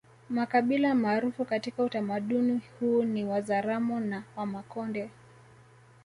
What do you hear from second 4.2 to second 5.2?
Wamakonde